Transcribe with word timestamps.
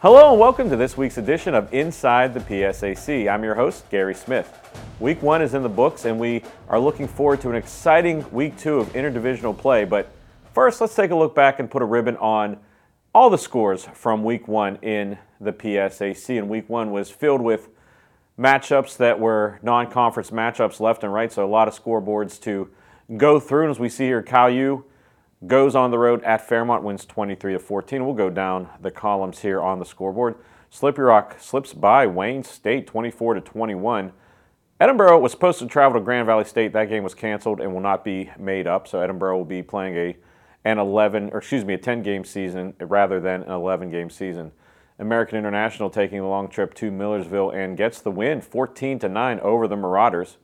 Hello 0.00 0.30
and 0.30 0.38
welcome 0.38 0.70
to 0.70 0.76
this 0.76 0.96
week's 0.96 1.18
edition 1.18 1.56
of 1.56 1.74
Inside 1.74 2.32
the 2.32 2.38
PSAC. 2.38 3.28
I'm 3.28 3.42
your 3.42 3.56
host, 3.56 3.90
Gary 3.90 4.14
Smith. 4.14 4.48
Week 5.00 5.20
one 5.20 5.42
is 5.42 5.54
in 5.54 5.64
the 5.64 5.68
books, 5.68 6.04
and 6.04 6.20
we 6.20 6.44
are 6.68 6.78
looking 6.78 7.08
forward 7.08 7.40
to 7.40 7.50
an 7.50 7.56
exciting 7.56 8.24
week 8.30 8.56
two 8.56 8.78
of 8.78 8.92
interdivisional 8.92 9.58
play. 9.58 9.84
But 9.84 10.08
first, 10.54 10.80
let's 10.80 10.94
take 10.94 11.10
a 11.10 11.16
look 11.16 11.34
back 11.34 11.58
and 11.58 11.68
put 11.68 11.82
a 11.82 11.84
ribbon 11.84 12.16
on 12.18 12.58
all 13.12 13.28
the 13.28 13.38
scores 13.38 13.86
from 13.92 14.22
week 14.22 14.46
one 14.46 14.76
in 14.82 15.18
the 15.40 15.52
PSAC. 15.52 16.38
And 16.38 16.48
week 16.48 16.68
one 16.68 16.92
was 16.92 17.10
filled 17.10 17.40
with 17.40 17.68
matchups 18.38 18.98
that 18.98 19.18
were 19.18 19.58
non 19.64 19.90
conference 19.90 20.30
matchups 20.30 20.78
left 20.78 21.02
and 21.02 21.12
right, 21.12 21.32
so 21.32 21.44
a 21.44 21.50
lot 21.50 21.66
of 21.66 21.74
scoreboards 21.74 22.40
to 22.42 22.70
go 23.16 23.40
through. 23.40 23.62
And 23.62 23.70
as 23.72 23.80
we 23.80 23.88
see 23.88 24.04
here, 24.04 24.22
Cal 24.22 24.48
U 24.48 24.84
goes 25.46 25.74
on 25.74 25.90
the 25.90 25.98
road 25.98 26.22
at 26.24 26.46
Fairmont, 26.46 26.82
wins 26.82 27.04
23 27.04 27.52
to 27.52 27.58
14. 27.58 28.04
We'll 28.04 28.14
go 28.14 28.30
down 28.30 28.68
the 28.80 28.90
columns 28.90 29.40
here 29.40 29.60
on 29.60 29.78
the 29.78 29.84
scoreboard. 29.84 30.36
Slippery 30.70 31.04
Rock 31.04 31.36
slips 31.38 31.72
by 31.72 32.06
Wayne 32.06 32.42
State 32.42 32.86
24 32.86 33.34
to 33.34 33.40
21. 33.40 34.12
Edinboro 34.80 35.20
was 35.20 35.32
supposed 35.32 35.58
to 35.58 35.66
travel 35.66 35.98
to 35.98 36.04
Grand 36.04 36.26
Valley 36.26 36.44
State. 36.44 36.72
That 36.72 36.88
game 36.88 37.02
was 37.02 37.14
canceled 37.14 37.60
and 37.60 37.72
will 37.72 37.80
not 37.80 38.04
be 38.04 38.30
made 38.38 38.66
up. 38.66 38.86
So 38.86 38.98
Edinboro 38.98 39.36
will 39.36 39.44
be 39.44 39.62
playing 39.62 39.96
a 39.96 40.16
an 40.64 40.78
11 40.78 41.30
or 41.32 41.38
excuse 41.38 41.64
me 41.64 41.74
a 41.74 41.78
10 41.78 42.02
game 42.02 42.24
season 42.24 42.74
rather 42.80 43.20
than 43.20 43.42
an 43.44 43.50
11 43.50 43.90
game 43.90 44.10
season. 44.10 44.52
American 44.98 45.38
International 45.38 45.88
taking 45.88 46.18
the 46.18 46.26
long 46.26 46.48
trip 46.48 46.74
to 46.74 46.90
Millersville 46.90 47.50
and 47.50 47.76
gets 47.76 48.00
the 48.00 48.10
win 48.10 48.40
14 48.40 48.98
to 48.98 49.08
9 49.08 49.40
over 49.40 49.68
the 49.68 49.76
Marauders. 49.76 50.36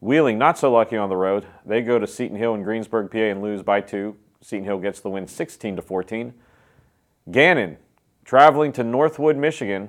Wheeling 0.00 0.36
not 0.36 0.58
so 0.58 0.72
lucky 0.72 0.96
on 0.96 1.08
the 1.08 1.16
road. 1.16 1.46
They 1.64 1.80
go 1.80 1.98
to 1.98 2.06
Seton 2.08 2.36
Hill 2.36 2.54
in 2.54 2.64
Greensburg, 2.64 3.10
PA 3.10 3.18
and 3.18 3.40
lose 3.40 3.62
by 3.62 3.80
2. 3.80 4.16
Seton 4.42 4.64
Hill 4.64 4.78
gets 4.78 5.00
the 5.00 5.08
win 5.08 5.26
16 5.26 5.76
to 5.76 5.82
14. 5.82 6.34
Gannon, 7.30 7.78
traveling 8.24 8.72
to 8.72 8.82
Northwood, 8.82 9.36
Michigan, 9.36 9.88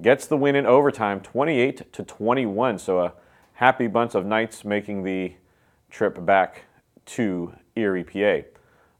gets 0.00 0.26
the 0.26 0.36
win 0.36 0.56
in 0.56 0.66
overtime 0.66 1.20
28 1.20 1.92
to 1.92 2.02
21. 2.02 2.78
So 2.78 3.00
a 3.00 3.12
happy 3.54 3.86
bunch 3.86 4.14
of 4.14 4.24
Knights 4.24 4.64
making 4.64 5.04
the 5.04 5.34
trip 5.90 6.24
back 6.24 6.64
to 7.06 7.54
Erie, 7.76 8.04
PA. 8.04 8.48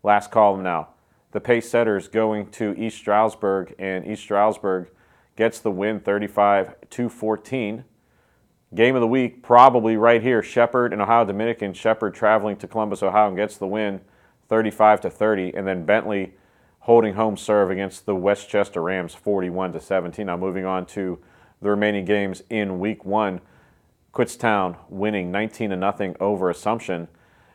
Last 0.02 0.30
column 0.30 0.62
now. 0.62 0.90
The 1.32 1.40
pace 1.40 1.68
setters 1.68 2.06
going 2.06 2.50
to 2.50 2.74
East 2.78 2.98
Stroudsburg, 2.98 3.74
and 3.78 4.06
East 4.06 4.22
Stroudsburg 4.22 4.90
gets 5.34 5.58
the 5.58 5.70
win 5.70 5.98
35 5.98 6.74
to 6.90 7.08
14. 7.08 7.84
Game 8.74 8.94
of 8.94 9.00
the 9.00 9.08
week, 9.08 9.42
probably 9.42 9.96
right 9.96 10.22
here. 10.22 10.42
Shepherd 10.42 10.92
and 10.92 11.00
Ohio 11.00 11.24
Dominican. 11.24 11.72
Shepherd 11.72 12.14
traveling 12.14 12.56
to 12.58 12.68
Columbus, 12.68 13.02
Ohio, 13.02 13.28
and 13.28 13.36
gets 13.36 13.56
the 13.56 13.66
win 13.66 14.00
35 14.54 15.00
to 15.00 15.10
30, 15.10 15.52
and 15.56 15.66
then 15.66 15.84
Bentley 15.84 16.32
holding 16.78 17.14
home 17.14 17.36
serve 17.36 17.72
against 17.72 18.06
the 18.06 18.14
West 18.14 18.48
Chester 18.48 18.80
Rams 18.80 19.12
41 19.12 19.72
to 19.72 19.80
17. 19.80 20.26
Now 20.26 20.36
moving 20.36 20.64
on 20.64 20.86
to 20.86 21.18
the 21.60 21.70
remaining 21.70 22.04
games 22.04 22.44
in 22.48 22.78
week 22.78 23.04
1. 23.04 23.40
Kutztown 24.12 24.76
winning 24.88 25.32
19 25.32 25.70
to 25.70 25.76
nothing 25.76 26.14
over 26.20 26.50
Assumption, 26.50 27.08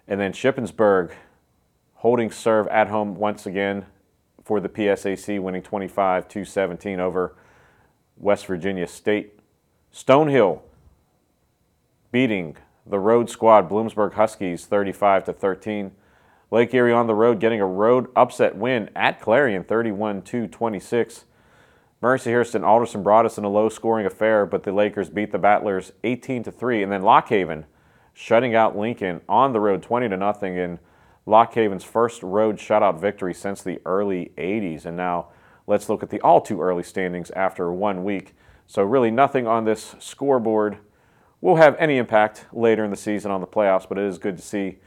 and 0.09 0.19
then 0.19 0.33
Shippensburg 0.33 1.13
holding 1.93 2.31
serve 2.31 2.67
at 2.67 2.89
home 2.89 3.15
once 3.15 3.45
again 3.45 3.85
for 4.43 4.59
the 4.59 4.67
PSAC 4.67 5.39
winning 5.39 5.61
25 5.61 6.27
to 6.27 6.43
17 6.43 6.99
over 6.99 7.33
West 8.17 8.45
Virginia 8.45 8.87
State. 8.87 9.39
Stonehill 9.93 10.59
beating 12.11 12.57
the 12.85 12.99
road 12.99 13.29
squad 13.29 13.69
Bloomsburg 13.69 14.15
Huskies 14.15 14.65
35 14.65 15.23
to 15.23 15.31
13. 15.31 15.91
Lake 16.51 16.73
Erie 16.73 16.93
on 16.93 17.07
the 17.07 17.13
road 17.13 17.39
getting 17.39 17.61
a 17.61 17.65
road 17.65 18.07
upset 18.15 18.55
win 18.55 18.89
at 18.95 19.21
Clarion 19.21 19.63
31 19.63 20.21
26. 20.21 21.25
Mercyhurst 22.01 22.55
and 22.55 22.63
Alderson 22.63 23.03
Broaddus 23.03 23.37
in 23.37 23.43
a 23.43 23.49
low 23.49 23.67
scoring 23.67 24.05
affair, 24.05 24.45
but 24.45 24.63
the 24.63 24.71
Lakers 24.71 25.09
beat 25.09 25.31
the 25.31 25.37
Battlers 25.37 25.91
18 26.03 26.43
3. 26.43 26.83
And 26.83 26.91
then 26.91 27.01
Lock 27.01 27.29
Haven 27.29 27.65
shutting 28.13 28.55
out 28.55 28.77
Lincoln 28.77 29.21
on 29.27 29.53
the 29.53 29.59
road 29.59 29.83
20 29.83 30.07
0 30.07 30.35
in 30.43 30.79
Lock 31.25 31.53
Haven's 31.53 31.83
first 31.83 32.23
road 32.23 32.57
shutout 32.57 32.99
victory 32.99 33.33
since 33.33 33.61
the 33.61 33.79
early 33.85 34.31
80s. 34.37 34.85
And 34.85 34.97
now 34.97 35.27
let's 35.67 35.89
look 35.89 36.01
at 36.01 36.09
the 36.09 36.21
all 36.21 36.41
too 36.41 36.61
early 36.61 36.83
standings 36.83 37.31
after 37.31 37.71
one 37.71 38.03
week. 38.03 38.33
So, 38.65 38.83
really, 38.83 39.11
nothing 39.11 39.45
on 39.45 39.65
this 39.65 39.95
scoreboard 39.99 40.77
will 41.41 41.57
have 41.57 41.75
any 41.77 41.97
impact 41.97 42.45
later 42.53 42.83
in 42.83 42.91
the 42.91 42.97
season 42.97 43.31
on 43.31 43.41
the 43.41 43.47
playoffs, 43.47 43.87
but 43.87 43.97
it 43.97 44.05
is 44.05 44.17
good 44.17 44.37
to 44.37 44.43
see 44.43 44.79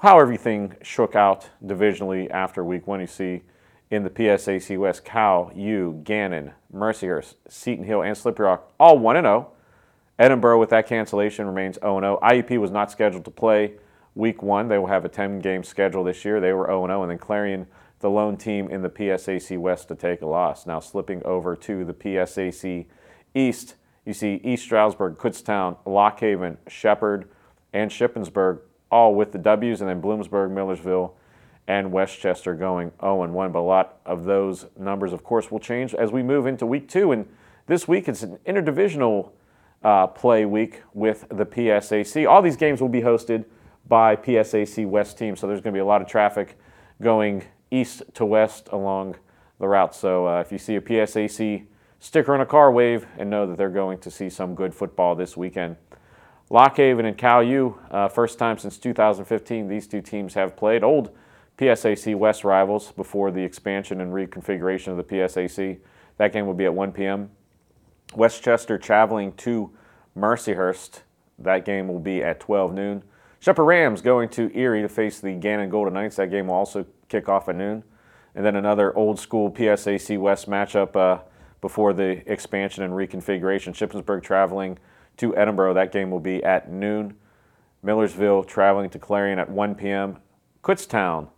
how 0.00 0.18
everything 0.18 0.74
shook 0.82 1.14
out 1.14 1.48
divisionally 1.64 2.30
after 2.30 2.64
week 2.64 2.86
one. 2.86 3.00
You 3.00 3.06
see 3.06 3.42
in 3.90 4.02
the 4.02 4.10
PSAC 4.10 4.78
West, 4.78 5.04
Cal, 5.04 5.52
U, 5.54 6.00
Gannon, 6.04 6.52
Mercyhurst, 6.74 7.34
Seton 7.48 7.84
Hill, 7.84 8.02
and 8.02 8.16
Slippery 8.16 8.46
Rock 8.46 8.72
all 8.80 8.98
1 8.98 9.16
0. 9.16 9.52
Edinboro, 10.18 10.58
with 10.58 10.70
that 10.70 10.86
cancellation, 10.86 11.46
remains 11.46 11.78
0 11.80 12.00
0. 12.00 12.18
IUP 12.22 12.58
was 12.58 12.70
not 12.70 12.90
scheduled 12.90 13.24
to 13.26 13.30
play 13.30 13.74
week 14.14 14.42
one. 14.42 14.68
They 14.68 14.78
will 14.78 14.86
have 14.86 15.04
a 15.04 15.08
10 15.08 15.38
game 15.40 15.62
schedule 15.62 16.02
this 16.02 16.24
year. 16.24 16.40
They 16.40 16.52
were 16.52 16.66
0 16.66 16.86
0. 16.86 17.02
And 17.02 17.10
then 17.10 17.18
Clarion, 17.18 17.66
the 17.98 18.08
lone 18.08 18.38
team 18.38 18.70
in 18.70 18.80
the 18.80 18.88
PSAC 18.88 19.58
West, 19.58 19.88
to 19.88 19.94
take 19.94 20.22
a 20.22 20.26
loss. 20.26 20.66
Now 20.66 20.80
slipping 20.80 21.22
over 21.24 21.54
to 21.56 21.84
the 21.84 21.94
PSAC 21.94 22.86
East, 23.34 23.74
you 24.06 24.14
see 24.14 24.40
East 24.42 24.64
Stroudsburg, 24.64 25.18
Kutztown, 25.18 25.76
Lock 25.84 26.20
Haven, 26.20 26.56
Shepherd, 26.68 27.28
and 27.72 27.90
Shippensburg 27.90 28.60
all 28.90 29.14
with 29.14 29.32
the 29.32 29.38
W's, 29.38 29.80
and 29.80 29.88
then 29.88 30.02
Bloomsburg, 30.02 30.50
Millersville, 30.50 31.14
and 31.68 31.92
West 31.92 32.18
Chester 32.18 32.54
going 32.54 32.92
0 33.00 33.28
1. 33.30 33.52
But 33.52 33.58
a 33.58 33.60
lot 33.60 34.00
of 34.04 34.24
those 34.24 34.66
numbers, 34.78 35.12
of 35.12 35.22
course, 35.22 35.50
will 35.50 35.60
change 35.60 35.94
as 35.94 36.10
we 36.10 36.22
move 36.22 36.46
into 36.46 36.66
week 36.66 36.88
two. 36.88 37.12
And 37.12 37.28
this 37.66 37.86
week 37.86 38.08
it's 38.08 38.22
an 38.22 38.38
interdivisional 38.46 39.30
uh, 39.82 40.08
play 40.08 40.44
week 40.44 40.82
with 40.92 41.26
the 41.28 41.46
PSAC. 41.46 42.28
All 42.28 42.42
these 42.42 42.56
games 42.56 42.80
will 42.80 42.88
be 42.88 43.02
hosted 43.02 43.44
by 43.88 44.16
PSAC 44.16 44.86
West 44.86 45.18
teams, 45.18 45.40
so 45.40 45.46
there's 45.46 45.60
going 45.60 45.72
to 45.72 45.76
be 45.76 45.80
a 45.80 45.84
lot 45.84 46.02
of 46.02 46.08
traffic 46.08 46.58
going 47.00 47.44
east 47.70 48.02
to 48.14 48.24
west 48.24 48.68
along 48.72 49.16
the 49.58 49.68
route. 49.68 49.94
So 49.94 50.26
uh, 50.26 50.40
if 50.40 50.52
you 50.52 50.58
see 50.58 50.76
a 50.76 50.80
PSAC 50.80 51.66
sticker 51.98 52.34
on 52.34 52.40
a 52.40 52.46
car, 52.46 52.72
wave 52.72 53.06
and 53.18 53.30
know 53.30 53.46
that 53.46 53.56
they're 53.56 53.68
going 53.68 53.98
to 53.98 54.10
see 54.10 54.28
some 54.28 54.54
good 54.54 54.74
football 54.74 55.14
this 55.14 55.36
weekend. 55.36 55.76
Lock 56.52 56.78
Haven 56.78 57.06
and 57.06 57.16
Cal 57.16 57.44
U, 57.44 57.78
uh, 57.92 58.08
first 58.08 58.36
time 58.36 58.58
since 58.58 58.76
2015, 58.76 59.68
these 59.68 59.86
two 59.86 60.02
teams 60.02 60.34
have 60.34 60.56
played. 60.56 60.82
Old 60.82 61.16
PSAC 61.56 62.16
West 62.16 62.42
rivals 62.42 62.90
before 62.90 63.30
the 63.30 63.42
expansion 63.42 64.00
and 64.00 64.12
reconfiguration 64.12 64.88
of 64.88 64.96
the 64.96 65.04
PSAC. 65.04 65.78
That 66.16 66.32
game 66.32 66.46
will 66.46 66.54
be 66.54 66.64
at 66.64 66.74
1 66.74 66.90
p.m. 66.90 67.30
West 68.16 68.42
Chester 68.42 68.78
traveling 68.78 69.32
to 69.34 69.70
Mercyhurst. 70.18 71.02
That 71.38 71.64
game 71.64 71.86
will 71.86 72.00
be 72.00 72.20
at 72.20 72.40
12 72.40 72.74
noon. 72.74 73.04
Shepherd 73.38 73.64
Rams 73.64 74.02
going 74.02 74.28
to 74.30 74.50
Erie 74.58 74.82
to 74.82 74.88
face 74.88 75.20
the 75.20 75.34
Gannon 75.34 75.70
Golden 75.70 75.94
Knights. 75.94 76.16
That 76.16 76.32
game 76.32 76.48
will 76.48 76.56
also 76.56 76.84
kick 77.08 77.28
off 77.28 77.48
at 77.48 77.54
noon. 77.54 77.84
And 78.34 78.44
then 78.44 78.56
another 78.56 78.96
old 78.96 79.20
school 79.20 79.52
PSAC 79.52 80.18
West 80.18 80.50
matchup 80.50 80.96
uh, 80.96 81.22
before 81.60 81.92
the 81.92 82.28
expansion 82.30 82.82
and 82.82 82.92
reconfiguration. 82.92 83.72
Shippensburg 83.72 84.24
traveling 84.24 84.78
to 85.18 85.32
Edinboro. 85.32 85.74
That 85.74 85.92
game 85.92 86.10
will 86.10 86.20
be 86.20 86.42
at 86.42 86.70
noon. 86.70 87.14
Millersville 87.82 88.44
traveling 88.44 88.90
to 88.90 88.98
Clarion 88.98 89.38
at 89.38 89.50
1 89.50 89.74
p.m. 89.74 90.18
Kutztown 90.62 91.28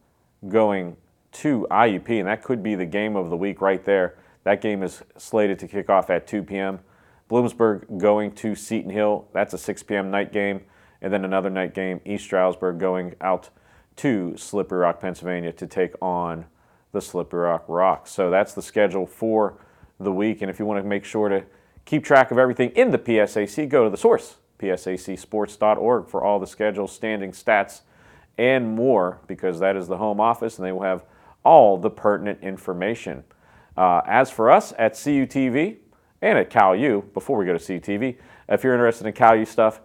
going 0.49 0.97
to 1.33 1.67
IUP, 1.71 2.09
and 2.11 2.29
that 2.29 2.43
could 2.43 2.63
be 2.63 2.75
the 2.75 2.87
game 2.87 3.17
of 3.17 3.31
the 3.31 3.37
week 3.37 3.61
right 3.61 3.85
there. 3.85 4.19
That 4.45 4.61
game 4.61 4.83
is 4.83 5.03
slated 5.17 5.59
to 5.61 5.69
kick 5.69 5.89
off 5.89 6.11
at 6.11 6.27
2 6.27 6.43
p.m. 6.43 6.81
Bloomsburg 7.31 7.99
going 7.99 8.33
to 8.37 8.55
Seton 8.55 8.91
Hill. 8.91 9.29
That's 9.33 9.55
a 9.55 9.59
6 9.59 9.83
p.m. 9.85 10.11
night 10.11 10.33
game. 10.33 10.63
And 11.01 11.13
then 11.13 11.25
another 11.25 11.51
night 11.51 11.75
game, 11.75 12.01
East 12.05 12.25
Stroudsburg 12.25 12.79
going 12.79 13.15
out 13.21 13.51
to 13.97 14.37
Slippery 14.37 14.81
Rock, 14.81 15.01
Pennsylvania 15.01 15.53
to 15.53 15.67
take 15.67 15.95
on 16.03 16.47
the 16.93 17.01
Slippery 17.01 17.45
Rock 17.45 17.65
Rocks. 17.69 18.11
So 18.11 18.31
that's 18.31 18.53
the 18.53 18.63
schedule 18.63 19.07
for 19.07 19.59
the 19.99 20.13
week. 20.13 20.43
And 20.43 20.51
if 20.51 20.59
you 20.59 20.67
want 20.67 20.83
to 20.83 20.89
make 20.89 21.05
sure 21.05 21.29
to 21.29 21.45
keep 21.85 22.05
track 22.05 22.31
of 22.31 22.39
everything 22.39 22.71
in 22.71 22.91
the 22.91 22.99
PSAC, 22.99 23.69
go 23.69 23.85
to 23.85 23.91
the 23.91 23.97
source, 23.97 24.37
psacsports.org, 24.59 26.09
for 26.09 26.23
all 26.23 26.39
the 26.39 26.47
schedules, 26.47 26.93
standing 26.93 27.33
stats, 27.33 27.83
and 28.39 28.75
more, 28.75 29.21
because 29.27 29.59
that 29.61 29.77
is 29.77 29.89
the 29.89 29.99
home 29.99 30.21
office 30.21 30.59
and 30.59 30.67
they 30.67 30.73
will 30.73 30.83
have 30.83 31.05
all 31.45 31.77
the 31.77 31.91
pertinent 31.91 32.41
information. 32.43 33.25
Uh, 33.77 34.01
as 34.07 34.31
for 34.31 34.51
us 34.51 34.73
at 34.79 34.95
CUTV 34.95 35.77
and 36.21 36.39
at 36.39 36.51
CalU, 36.51 37.13
before 37.13 37.37
we 37.37 37.45
go 37.45 37.57
to 37.57 37.59
CUTV, 37.59 38.17
if 38.49 38.65
you're 38.65 38.75
interested 38.75 39.07
in 39.07 39.13
CalU 39.13 39.47
stuff, 39.47 39.81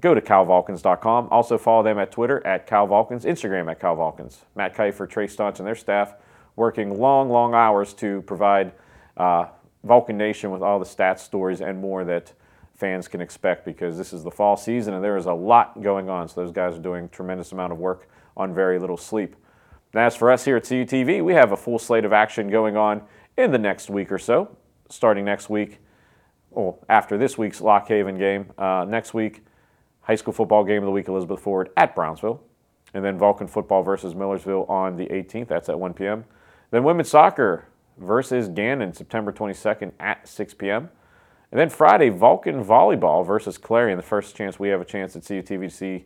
go 0.00 0.14
to 0.14 0.20
calvulcans.com. 0.20 1.28
Also 1.30 1.58
follow 1.58 1.82
them 1.82 1.98
at 1.98 2.10
Twitter 2.10 2.44
at 2.46 2.66
calvulcans, 2.66 3.24
Instagram 3.24 3.70
at 3.70 3.80
calvulcans. 3.80 4.38
Matt 4.54 4.74
Kiefer, 4.74 5.08
Trey 5.08 5.26
Staunch, 5.26 5.58
and 5.58 5.66
their 5.66 5.74
staff 5.74 6.14
working 6.56 6.98
long, 6.98 7.30
long 7.30 7.54
hours 7.54 7.94
to 7.94 8.22
provide 8.22 8.72
uh, 9.16 9.46
Vulcan 9.84 10.16
Nation 10.16 10.50
with 10.50 10.62
all 10.62 10.78
the 10.78 10.84
stats, 10.84 11.20
stories, 11.20 11.60
and 11.60 11.80
more 11.80 12.04
that 12.04 12.32
fans 12.74 13.08
can 13.08 13.20
expect 13.20 13.64
because 13.64 13.96
this 13.96 14.12
is 14.12 14.24
the 14.24 14.30
fall 14.30 14.56
season 14.56 14.94
and 14.94 15.04
there 15.04 15.16
is 15.16 15.26
a 15.26 15.32
lot 15.32 15.80
going 15.82 16.08
on. 16.08 16.28
So 16.28 16.42
those 16.42 16.52
guys 16.52 16.74
are 16.74 16.80
doing 16.80 17.08
tremendous 17.08 17.52
amount 17.52 17.72
of 17.72 17.78
work 17.78 18.08
on 18.36 18.54
very 18.54 18.78
little 18.78 18.96
sleep. 18.96 19.36
And 19.92 20.02
as 20.02 20.16
for 20.16 20.30
us 20.30 20.44
here 20.44 20.56
at 20.56 20.64
CUTV, 20.64 21.22
we 21.22 21.34
have 21.34 21.52
a 21.52 21.56
full 21.56 21.78
slate 21.78 22.04
of 22.04 22.12
action 22.12 22.48
going 22.48 22.76
on 22.76 23.02
in 23.36 23.52
the 23.52 23.58
next 23.58 23.90
week 23.90 24.10
or 24.10 24.18
so. 24.18 24.56
Starting 24.88 25.24
next 25.24 25.48
week, 25.48 25.78
well, 26.50 26.78
after 26.88 27.16
this 27.16 27.38
week's 27.38 27.60
Lock 27.60 27.88
Haven 27.88 28.18
game, 28.18 28.50
uh, 28.58 28.84
next 28.88 29.14
week, 29.14 29.44
high 30.00 30.14
school 30.14 30.32
football 30.32 30.64
game 30.64 30.78
of 30.78 30.86
the 30.86 30.90
week, 30.90 31.08
Elizabeth 31.08 31.40
Forward 31.40 31.70
at 31.76 31.94
Brownsville. 31.94 32.42
And 32.94 33.04
then 33.04 33.16
Vulcan 33.16 33.46
football 33.46 33.82
versus 33.82 34.14
Millersville 34.14 34.66
on 34.68 34.96
the 34.96 35.06
18th. 35.06 35.48
That's 35.48 35.68
at 35.68 35.78
1 35.78 35.94
p.m. 35.94 36.24
Then 36.70 36.84
women's 36.84 37.08
soccer 37.08 37.66
versus 37.98 38.48
Gannon, 38.48 38.92
September 38.92 39.32
22nd 39.32 39.92
at 40.00 40.26
6 40.26 40.54
p.m. 40.54 40.90
And 41.50 41.60
then 41.60 41.68
Friday, 41.68 42.08
Vulcan 42.08 42.64
volleyball 42.64 43.26
versus 43.26 43.58
Clarion. 43.58 43.96
The 43.96 44.02
first 44.02 44.34
chance 44.34 44.58
we 44.58 44.68
have 44.68 44.80
a 44.80 44.84
chance 44.84 45.14
at 45.16 45.22
CUTV 45.22 45.68
to 45.68 45.70
see 45.70 46.04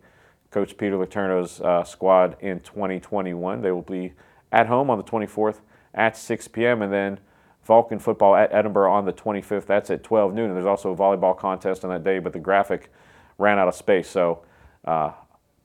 Coach 0.50 0.76
Peter 0.76 0.96
Letourneau's 0.96 1.60
uh, 1.60 1.84
squad 1.84 2.36
in 2.40 2.60
2021. 2.60 3.60
They 3.62 3.70
will 3.70 3.82
be 3.82 4.12
at 4.50 4.66
home 4.66 4.90
on 4.90 4.98
the 4.98 5.04
24th 5.04 5.60
at 5.94 6.16
6 6.16 6.48
p.m. 6.48 6.82
And 6.82 6.92
then 6.92 7.20
Vulcan 7.64 7.98
football 7.98 8.34
at 8.34 8.52
Edinboro 8.52 8.90
on 8.90 9.04
the 9.04 9.12
25th. 9.12 9.66
That's 9.66 9.90
at 9.90 10.02
12 10.02 10.34
noon. 10.34 10.46
And 10.46 10.56
there's 10.56 10.66
also 10.66 10.92
a 10.92 10.96
volleyball 10.96 11.36
contest 11.36 11.84
on 11.84 11.90
that 11.90 12.04
day, 12.04 12.18
but 12.18 12.32
the 12.32 12.38
graphic 12.38 12.92
ran 13.38 13.58
out 13.58 13.68
of 13.68 13.74
space. 13.74 14.08
So 14.08 14.44
uh, 14.84 15.12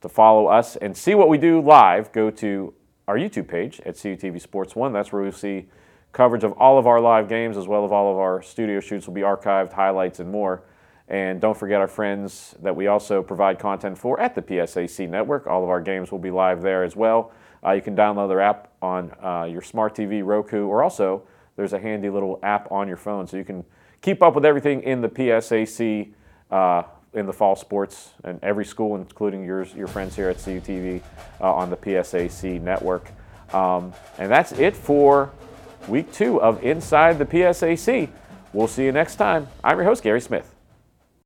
to 0.01 0.09
follow 0.09 0.47
us 0.47 0.75
and 0.75 0.95
see 0.95 1.15
what 1.15 1.29
we 1.29 1.37
do 1.37 1.61
live, 1.61 2.11
go 2.11 2.31
to 2.31 2.73
our 3.07 3.17
YouTube 3.17 3.47
page 3.47 3.81
at 3.85 3.95
CUTV 3.95 4.41
Sports 4.41 4.75
One. 4.75 4.93
That's 4.93 5.11
where 5.11 5.21
we'll 5.21 5.31
see 5.31 5.67
coverage 6.11 6.43
of 6.43 6.53
all 6.53 6.77
of 6.77 6.87
our 6.87 6.99
live 6.99 7.29
games 7.29 7.57
as 7.57 7.67
well 7.67 7.85
as 7.85 7.91
all 7.91 8.11
of 8.11 8.17
our 8.17 8.41
studio 8.41 8.79
shoots 8.79 9.07
will 9.07 9.13
be 9.13 9.21
archived, 9.21 9.71
highlights, 9.73 10.19
and 10.19 10.31
more. 10.31 10.63
And 11.07 11.41
don't 11.41 11.57
forget 11.57 11.81
our 11.81 11.87
friends 11.87 12.55
that 12.61 12.75
we 12.75 12.87
also 12.87 13.21
provide 13.21 13.59
content 13.59 13.97
for 13.97 14.19
at 14.19 14.33
the 14.33 14.41
PSAC 14.41 15.09
network. 15.09 15.47
All 15.47 15.63
of 15.63 15.69
our 15.69 15.81
games 15.81 16.11
will 16.11 16.19
be 16.19 16.31
live 16.31 16.61
there 16.61 16.83
as 16.83 16.95
well. 16.95 17.31
Uh, 17.65 17.71
you 17.71 17.81
can 17.81 17.95
download 17.95 18.29
their 18.29 18.41
app 18.41 18.69
on 18.81 19.11
uh, 19.21 19.43
your 19.43 19.61
smart 19.61 19.95
TV, 19.95 20.25
Roku, 20.25 20.65
or 20.67 20.83
also 20.83 21.23
there's 21.55 21.73
a 21.73 21.79
handy 21.79 22.09
little 22.09 22.39
app 22.43 22.71
on 22.71 22.87
your 22.87 22.97
phone 22.97 23.27
so 23.27 23.37
you 23.37 23.43
can 23.43 23.63
keep 24.01 24.23
up 24.23 24.35
with 24.35 24.45
everything 24.45 24.81
in 24.83 25.01
the 25.01 25.09
PSAC 25.09 26.13
uh, 26.49 26.83
in 27.13 27.25
the 27.25 27.33
fall 27.33 27.55
sports 27.55 28.11
and 28.23 28.39
every 28.41 28.65
school, 28.65 28.95
including 28.95 29.43
yours, 29.43 29.73
your 29.75 29.87
friends 29.87 30.15
here 30.15 30.29
at 30.29 30.37
CUTV 30.37 31.01
uh, 31.41 31.53
on 31.53 31.69
the 31.69 31.77
PSAC 31.77 32.61
network. 32.61 33.11
Um, 33.53 33.93
and 34.17 34.31
that's 34.31 34.53
it 34.53 34.75
for 34.75 35.31
week 35.87 36.11
two 36.11 36.41
of 36.41 36.63
Inside 36.63 37.19
the 37.19 37.25
PSAC. 37.25 38.09
We'll 38.53 38.67
see 38.67 38.85
you 38.85 38.91
next 38.91 39.15
time. 39.15 39.47
I'm 39.63 39.77
your 39.77 39.85
host, 39.85 40.03
Gary 40.03 40.21
Smith. 40.21 40.49